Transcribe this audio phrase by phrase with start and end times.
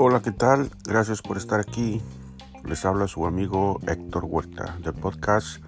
[0.00, 0.70] Hola, ¿qué tal?
[0.84, 2.00] Gracias por estar aquí.
[2.64, 5.60] Les habla su amigo Héctor Huerta del podcast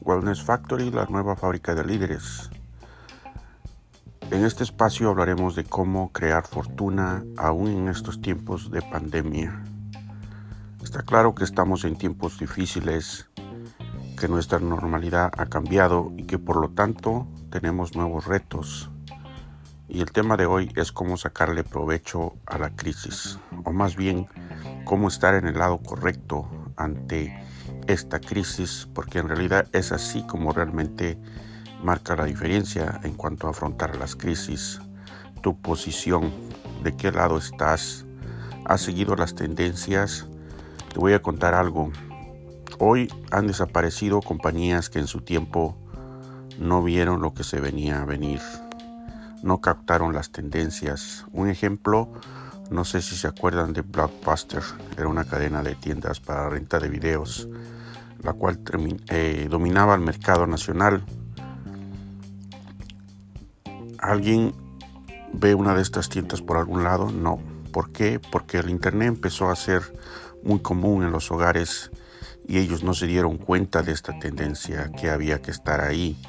[0.00, 2.48] Wellness Factory, la nueva fábrica de líderes.
[4.30, 9.64] En este espacio hablaremos de cómo crear fortuna aún en estos tiempos de pandemia.
[10.80, 13.28] Está claro que estamos en tiempos difíciles,
[14.16, 18.91] que nuestra normalidad ha cambiado y que por lo tanto tenemos nuevos retos
[19.88, 24.26] y el tema de hoy es cómo sacarle provecho a la crisis, o más bien
[24.84, 26.46] cómo estar en el lado correcto
[26.76, 27.34] ante
[27.86, 31.18] esta crisis, porque en realidad es así como realmente
[31.82, 34.80] marca la diferencia en cuanto a afrontar las crisis,
[35.42, 36.32] tu posición,
[36.82, 38.06] de qué lado estás,
[38.64, 40.26] has seguido las tendencias.
[40.92, 41.90] Te voy a contar algo.
[42.78, 45.76] Hoy han desaparecido compañías que en su tiempo
[46.58, 48.40] no vieron lo que se venía a venir
[49.42, 51.26] no captaron las tendencias.
[51.32, 52.12] Un ejemplo,
[52.70, 54.62] no sé si se acuerdan de Blockbuster,
[54.96, 57.48] era una cadena de tiendas para renta de videos,
[58.22, 58.60] la cual
[59.10, 61.04] eh, dominaba el mercado nacional.
[63.98, 64.54] ¿Alguien
[65.32, 67.10] ve una de estas tiendas por algún lado?
[67.10, 67.38] No.
[67.72, 68.20] ¿Por qué?
[68.30, 69.82] Porque el Internet empezó a ser
[70.44, 71.90] muy común en los hogares
[72.46, 76.20] y ellos no se dieron cuenta de esta tendencia que había que estar ahí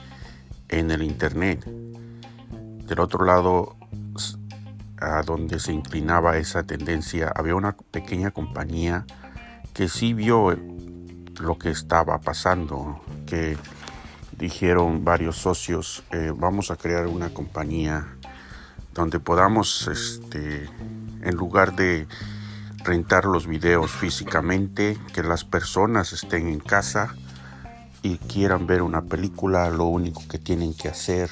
[0.70, 1.68] en el Internet.
[2.88, 3.78] Del otro lado,
[5.00, 9.06] a donde se inclinaba esa tendencia, había una pequeña compañía
[9.74, 10.56] que sí vio
[11.40, 13.58] lo que estaba pasando, que
[14.38, 18.18] dijeron varios socios, eh, vamos a crear una compañía
[18.94, 20.70] donde podamos, este,
[21.22, 22.08] en lugar de
[22.84, 27.16] rentar los videos físicamente, que las personas estén en casa
[28.02, 31.30] y quieran ver una película, lo único que tienen que hacer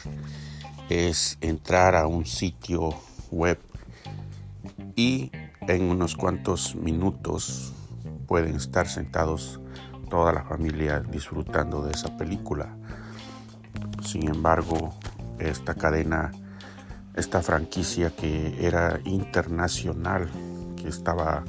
[0.92, 2.90] es entrar a un sitio
[3.32, 3.58] web
[4.96, 7.74] y en unos cuantos minutos
[8.28, 9.62] pueden estar sentados
[10.10, 12.76] toda la familia disfrutando de esa película.
[14.04, 14.94] Sin embargo,
[15.40, 16.32] esta cadena,
[17.16, 20.30] esta franquicia que era internacional,
[20.76, 21.46] que estaba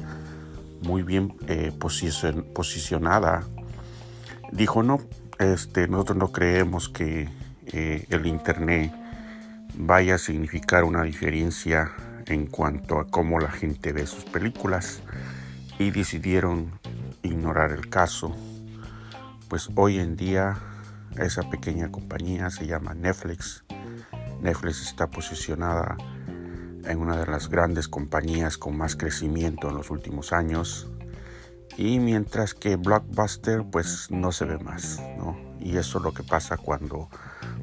[0.82, 1.72] muy bien eh,
[2.54, 3.42] posicionada,
[4.53, 5.00] dijo no,
[5.41, 7.28] este, nosotros no creemos que
[7.66, 9.01] eh, el Internet
[9.75, 11.93] vaya a significar una diferencia
[12.27, 15.03] en cuanto a cómo la gente ve sus películas
[15.78, 16.78] y decidieron
[17.22, 18.37] ignorar el caso.
[19.49, 20.56] Pues hoy en día
[21.19, 23.65] esa pequeña compañía se llama Netflix.
[24.41, 25.97] Netflix está posicionada
[26.84, 30.89] en una de las grandes compañías con más crecimiento en los últimos años
[31.77, 35.39] y mientras que Blockbuster pues no se ve más, ¿no?
[35.60, 37.09] Y eso es lo que pasa cuando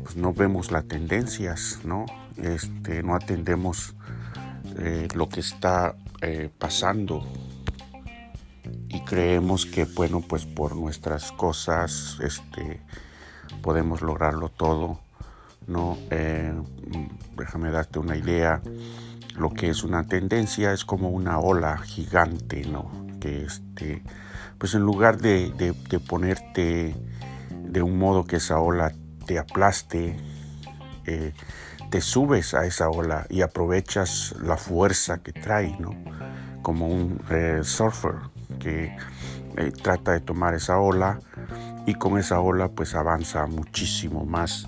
[0.09, 2.07] pues, no vemos las tendencias, ¿no?
[2.35, 3.93] Este, no atendemos
[4.79, 7.23] eh, lo que está eh, pasando
[8.87, 12.81] y creemos que, bueno, pues por nuestras cosas, este,
[13.61, 14.99] podemos lograrlo todo,
[15.67, 15.95] ¿no?
[16.09, 16.59] Eh,
[17.37, 18.63] déjame darte una idea.
[19.35, 22.89] Lo que es una tendencia es como una ola gigante, ¿no?
[23.21, 24.01] Que este,
[24.57, 26.95] pues en lugar de, de ponerte
[27.51, 28.91] de un modo que esa ola
[29.29, 30.17] te aplaste,
[31.05, 31.33] eh,
[31.91, 35.95] te subes a esa ola y aprovechas la fuerza que trae, ¿no?
[36.63, 38.15] Como un eh, surfer
[38.57, 38.97] que
[39.55, 41.19] eh, trata de tomar esa ola
[41.85, 44.67] y con esa ola pues avanza muchísimo más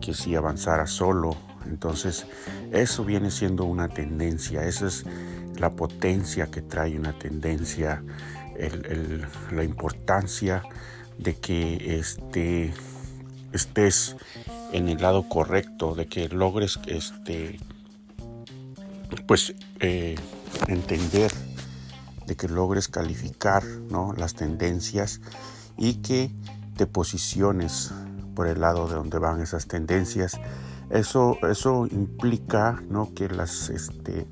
[0.00, 1.36] que si avanzara solo.
[1.66, 2.24] Entonces
[2.70, 5.06] eso viene siendo una tendencia, esa es
[5.56, 8.04] la potencia que trae una tendencia,
[9.50, 10.62] la importancia
[11.18, 12.72] de que este
[13.52, 14.16] estés
[14.72, 17.58] en el lado correcto, de que logres este
[19.26, 20.16] pues eh,
[20.66, 21.32] entender,
[22.26, 24.12] de que logres calificar ¿no?
[24.16, 25.20] las tendencias
[25.76, 26.30] y que
[26.76, 27.92] te posiciones
[28.34, 30.38] por el lado de donde van esas tendencias.
[30.90, 33.12] Eso, eso implica ¿no?
[33.14, 34.26] que las este,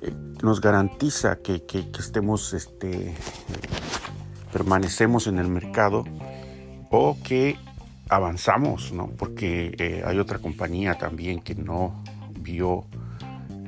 [0.00, 0.12] eh,
[0.42, 3.14] nos garantiza que, que, estemos este,
[4.52, 6.04] permanecemos en el mercado
[6.90, 7.58] o que
[8.10, 9.06] avanzamos, ¿no?
[9.06, 12.02] Porque eh, hay otra compañía también que no
[12.40, 12.84] vio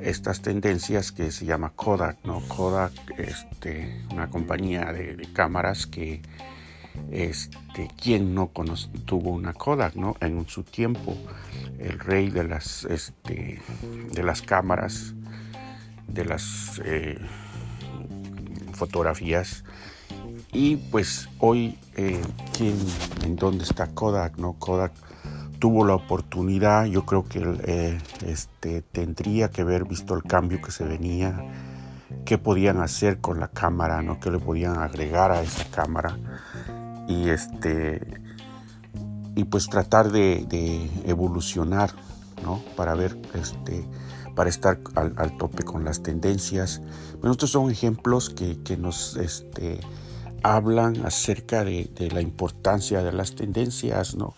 [0.02, 2.40] estas tendencias que se llama Kodak, ¿no?
[2.48, 6.20] Kodak, este, una compañía de, cámaras que,
[7.12, 8.50] este, ¿quién no
[9.06, 10.16] tuvo una Kodak, ¿no?
[10.20, 11.16] En su tiempo,
[11.78, 13.62] el rey de las, este,
[14.12, 15.14] de las cámaras,
[16.08, 17.16] de las eh,
[18.72, 19.64] fotografías,
[20.52, 22.22] y pues hoy, eh,
[23.24, 24.36] ¿en dónde está Kodak?
[24.36, 24.52] ¿no?
[24.54, 24.92] Kodak
[25.58, 30.70] tuvo la oportunidad, yo creo que eh, este, tendría que haber visto el cambio que
[30.70, 31.40] se venía,
[32.24, 34.20] qué podían hacer con la cámara, ¿no?
[34.20, 36.18] qué le podían agregar a esa cámara
[37.08, 38.00] y este
[39.34, 41.90] y pues tratar de, evolucionar
[42.42, 42.60] ¿no?
[42.76, 43.86] para ver este
[44.34, 46.80] para estar al, tope con las tendencias.
[47.20, 49.78] Bueno, estos son ejemplos que, nos este,
[50.42, 54.34] hablan acerca de, la importancia de las tendencias, ¿no?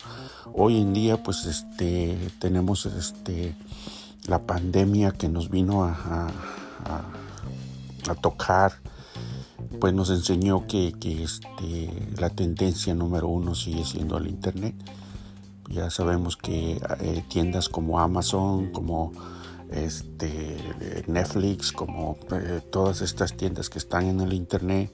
[0.52, 3.54] Hoy en día, pues, este, tenemos este,
[4.26, 6.30] la pandemia que nos vino a,
[8.20, 8.74] tocar,
[9.80, 14.74] pues nos enseñó que, este, la tendencia número uno sigue siendo el Internet.
[15.70, 19.12] Ya sabemos que eh, tiendas como Amazon, como
[19.70, 20.58] este,
[21.06, 24.92] Netflix, como eh, todas estas tiendas que están en el Internet,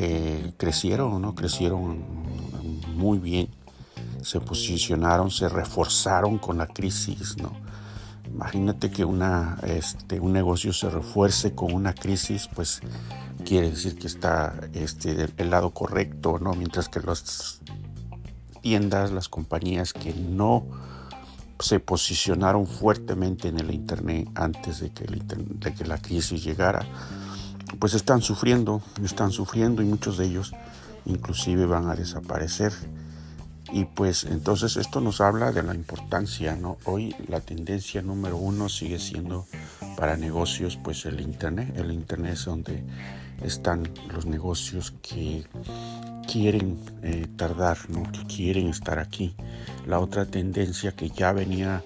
[0.00, 1.34] eh, crecieron, ¿no?
[1.34, 2.04] Crecieron
[2.94, 3.48] muy bien,
[4.22, 7.50] se posicionaron, se reforzaron con la crisis, ¿no?
[8.32, 12.80] Imagínate que una, este, un negocio se refuerce con una crisis, pues
[13.44, 16.52] quiere decir que está este, del lado correcto, ¿no?
[16.54, 17.60] Mientras que las
[18.62, 20.64] tiendas, las compañías que no
[21.58, 26.86] se posicionaron fuertemente en el Internet antes de que, de que la crisis llegara,
[27.78, 30.52] pues están sufriendo, están sufriendo y muchos de ellos
[31.06, 32.72] inclusive van a desaparecer.
[33.70, 36.78] Y pues entonces esto nos habla de la importancia, ¿no?
[36.84, 39.46] Hoy la tendencia número uno sigue siendo
[39.96, 41.74] para negocios, pues el Internet.
[41.76, 42.82] El Internet es donde
[43.42, 45.44] están los negocios que
[46.30, 48.10] quieren eh, tardar, ¿no?
[48.10, 49.34] Que quieren estar aquí.
[49.86, 51.84] La otra tendencia que ya venía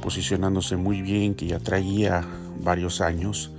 [0.00, 2.24] posicionándose muy bien, que ya traía
[2.62, 3.52] varios años,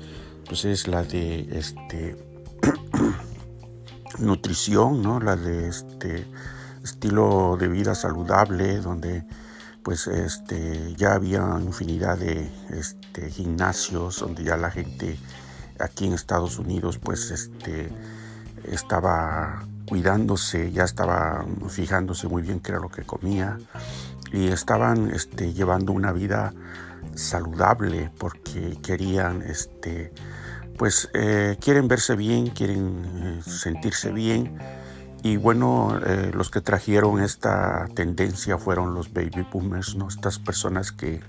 [0.51, 2.18] pues es la de este
[4.19, 5.21] nutrición, ¿no?
[5.21, 6.27] La de este
[6.83, 9.24] estilo de vida saludable, donde
[9.81, 15.18] pues este ya había infinidad de este, gimnasios donde ya la gente
[15.80, 17.89] aquí en Estados Unidos pues este
[18.65, 23.57] estaba cuidándose, ya estaba fijándose muy bien qué era lo que comía
[24.33, 26.53] y estaban este, llevando una vida
[27.15, 30.12] saludable porque querían este
[30.81, 34.57] pues eh, quieren verse bien, quieren eh, sentirse bien
[35.22, 40.07] y bueno, eh, los que trajeron esta tendencia fueron los baby boomers, ¿no?
[40.07, 41.19] Estas personas que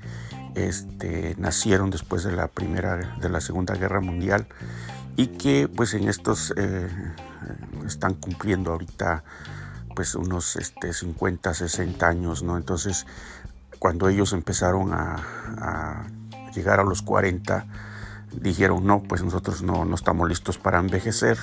[0.54, 4.46] este, nacieron después de la primera, de la segunda guerra mundial
[5.16, 6.54] y que pues en estos
[7.86, 9.22] están cumpliendo ahorita
[9.94, 12.56] pues unos este, 50, 60 años, ¿no?
[12.56, 13.04] Entonces,
[13.78, 16.06] cuando ellos empezaron a
[16.54, 17.66] llegar a los 40,
[18.40, 21.38] dijeron, no, pues nosotros no, no estamos listos para envejecer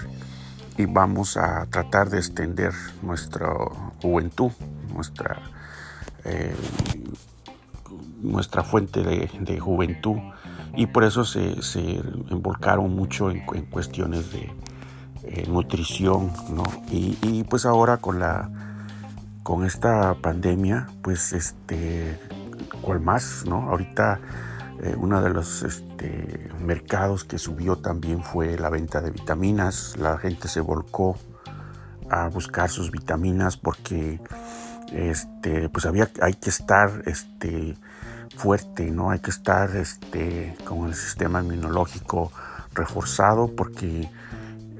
[0.79, 2.71] y vamos a tratar de extender
[3.01, 3.53] nuestra
[4.01, 4.51] juventud,
[4.93, 5.41] nuestra,
[6.23, 6.55] eh,
[8.21, 10.17] nuestra fuente de, juventud
[10.77, 12.01] y por eso se, se
[12.87, 14.49] mucho en, cuestiones de
[15.23, 16.63] eh, nutrición, ¿no?
[16.89, 18.49] Y, pues ahora con la
[19.43, 22.19] con esta pandemia, pues este,
[22.81, 23.69] ¿cuál más, no?
[23.69, 24.21] Ahorita
[24.81, 29.97] eh, uno de los este, mercados que subió también fue la venta de vitaminas.
[29.97, 31.17] La gente se volcó
[32.09, 34.19] a buscar sus vitaminas porque
[34.91, 37.77] este, pues había, hay que estar este,
[38.37, 39.11] fuerte, ¿no?
[39.11, 42.31] Hay que estar este, con el sistema inmunológico
[42.73, 44.09] reforzado porque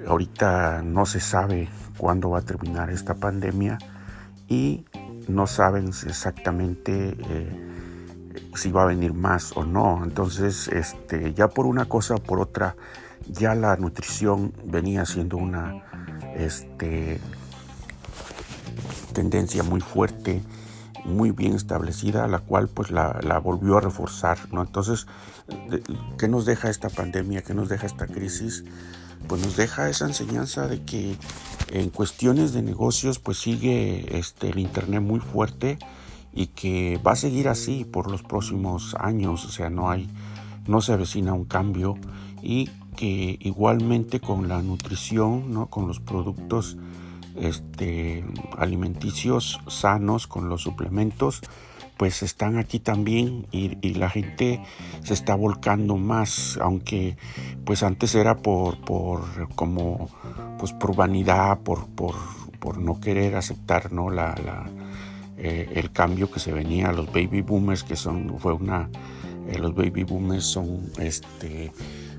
[0.08, 3.78] ahorita no se sabe cuándo va a terminar esta pandemia
[4.48, 4.86] y
[5.28, 7.69] no saben exactamente eh,
[8.56, 10.04] si va a venir más o no.
[10.04, 12.76] Entonces, este, ya por una cosa o por otra,
[13.28, 15.84] ya la nutrición venía siendo una
[16.36, 17.20] este,
[19.14, 20.42] tendencia muy fuerte,
[21.06, 24.38] muy bien establecida, la cual pues la, la, volvió a reforzar.
[24.52, 24.62] ¿no?
[24.62, 25.08] Entonces,
[26.18, 27.42] ¿qué nos deja esta pandemia?
[27.42, 28.64] ¿Qué nos deja esta crisis?
[29.28, 31.18] Pues nos deja esa enseñanza de que
[31.72, 35.78] en cuestiones de negocios pues sigue este, el Internet muy fuerte
[36.34, 40.08] y que va a seguir así por los próximos años, o sea, no hay,
[40.68, 41.98] no se avecina un cambio
[42.42, 45.68] y que igualmente con la nutrición, ¿no?
[45.68, 46.78] con los productos
[47.36, 48.26] este,
[48.58, 51.42] alimenticios sanos, con los suplementos,
[51.98, 54.62] pues están aquí también y, la gente
[55.04, 57.18] se está volcando más, aunque
[57.66, 60.10] pues antes era por, por como
[60.58, 62.16] pues por vanidad, por, por,
[62.60, 64.10] por no querer aceptar ¿no?
[64.10, 64.66] la, la
[65.42, 68.90] eh, el cambio que se venía a los baby boomers, que son, fue una,
[69.48, 71.72] eh, los baby boomers son este,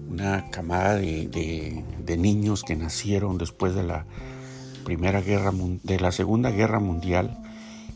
[0.08, 1.84] una camada de,
[2.18, 4.06] niños que nacieron después de la
[4.84, 7.38] primera guerra, de la segunda guerra mundial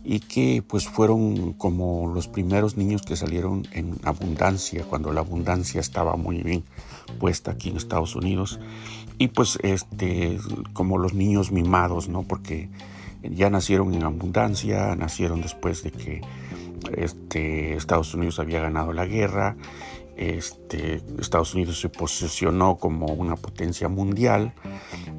[0.04, 5.80] y que pues fueron como los primeros niños que salieron en abundancia, cuando la abundancia
[5.80, 6.62] estaba muy bien
[7.18, 8.60] puesta aquí en Estados Unidos
[9.18, 10.38] y pues este
[10.74, 12.22] como los niños mimados, ¿no?
[12.22, 12.68] Porque
[13.30, 16.20] ya nacieron en abundancia, nacieron después de que
[16.96, 19.56] este, Estados Unidos había ganado la guerra,
[20.16, 24.54] este, Estados Unidos se posicionó como una potencia mundial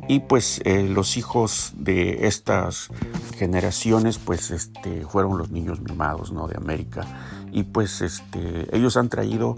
[0.08, 2.90] y pues eh, los hijos de estas
[3.38, 6.48] generaciones pues este, fueron los niños mimados ¿no?
[6.48, 7.06] de América
[7.52, 8.04] y pues
[8.72, 9.58] ellos han traído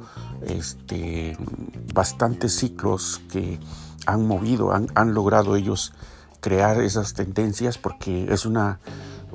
[1.93, 3.59] bastantes ciclos que
[4.05, 5.93] han movido, han logrado ellos
[6.39, 8.79] crear esas tendencias porque es una,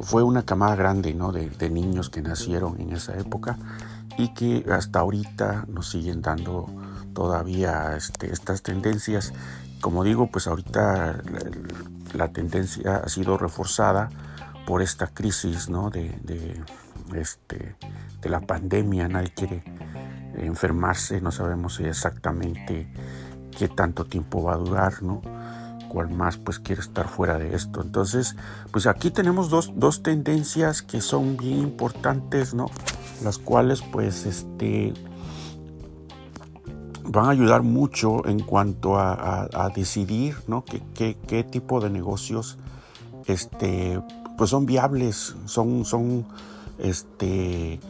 [0.01, 1.33] fue una camada grande ¿no?
[1.33, 3.59] de, niños que nacieron en esa época
[4.19, 6.67] y que hasta ahorita nos siguen dando
[7.15, 9.33] todavía este, estas tendencias.
[9.81, 11.23] Como digo, pues ahorita
[12.15, 14.11] la, tendencia ha sido reforzada
[14.67, 15.91] por esta crisis ¿no?
[15.91, 16.63] de, de,
[17.21, 17.77] este,
[18.21, 19.09] de la pandemia.
[19.09, 19.65] Nadie quiere
[20.37, 22.93] enfermarse, no sabemos exactamente
[23.57, 25.21] qué tanto tiempo va a durar, ¿no?
[25.93, 27.83] Cual más pues quiere estar fuera de esto.
[27.83, 28.35] Entonces,
[28.71, 32.71] pues aquí tenemos dos, dos tendencias que son bien importantes, ¿no?
[33.23, 34.95] Las cuales pues este
[37.05, 40.65] van a ayudar mucho en cuanto a, decidir, ¿no?
[40.65, 42.57] ¿Qué, qué, tipo de negocios
[43.27, 44.01] este,
[44.39, 46.25] pues son viables, son, son
[46.79, 47.81] este,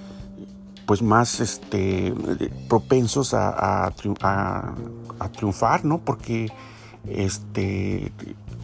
[0.86, 2.12] pues más este,
[2.68, 3.92] propensos a, a,
[5.20, 5.98] a triunfar, ¿no?
[5.98, 6.50] Porque
[7.08, 8.12] este,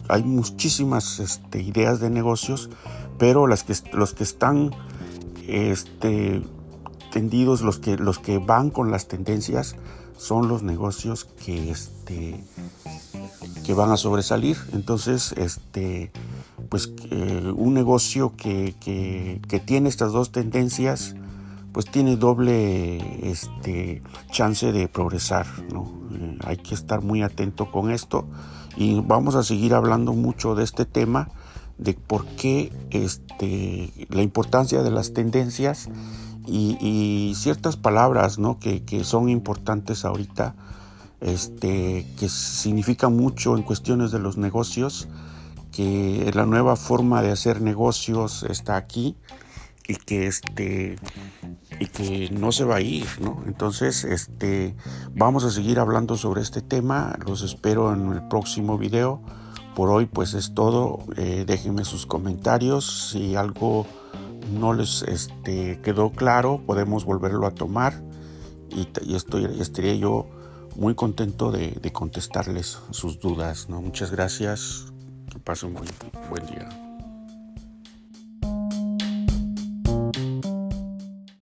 [0.07, 2.69] hay muchísimas este, ideas de negocios,
[3.17, 4.71] pero los que están
[5.47, 6.41] este,
[7.11, 9.75] tendidos, los que, van con las tendencias,
[10.17, 12.43] son los negocios que, este,
[13.75, 14.57] van a sobresalir.
[14.73, 16.11] Entonces, este,
[16.69, 16.91] pues
[17.55, 18.73] un negocio que,
[19.65, 21.15] tiene estas dos tendencias,
[21.79, 25.45] pues tiene doble este, chance de progresar.
[25.71, 25.89] ¿no?
[26.11, 28.27] Eh, hay que estar muy atento con esto
[28.75, 31.29] y vamos a seguir hablando mucho de este tema,
[31.77, 35.87] de por qué este, la importancia de las tendencias
[36.45, 38.59] y, ciertas palabras ¿no?
[38.59, 40.55] que, que, son importantes ahorita,
[41.21, 45.07] este, que significan mucho en cuestiones de los negocios,
[45.71, 49.15] que la nueva forma de hacer negocios está aquí
[49.89, 50.97] y que este
[51.79, 53.41] y que no se va a ir, ¿no?
[53.45, 54.75] Entonces, este
[55.15, 57.17] vamos a seguir hablando sobre este tema.
[57.25, 59.21] Los espero en el próximo video.
[59.75, 60.99] Por hoy, pues es todo.
[61.15, 63.11] Eh, déjenme sus comentarios.
[63.11, 63.85] Si algo
[64.51, 68.01] no les este, quedó claro, podemos volverlo a tomar.
[68.69, 70.27] Y, estoy, estaría yo
[70.75, 73.69] muy contento de, contestarles sus dudas.
[73.69, 73.81] ¿no?
[73.81, 74.85] Muchas gracias.
[75.31, 75.85] Que pasen un
[76.29, 76.88] buen día.